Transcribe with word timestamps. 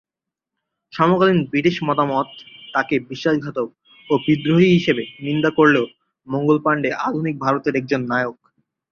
সমকালীন 0.93 1.39
ব্রিটিশ 1.45 1.75
মতামত 1.87 2.29
তাকে 2.73 2.95
বিশ্বাসঘাতক 3.09 3.67
এবং 4.09 4.17
বিদ্রোহী 4.25 4.69
হিসাবে 4.77 5.03
নিন্দা 5.25 5.49
করলেও 5.57 5.85
মঙ্গল 6.27 6.57
পাণ্ডে 6.65 6.89
আধুনিক 7.07 7.35
ভারতের 7.39 7.73
একজন 7.75 8.01
নায়ক। 8.05 8.37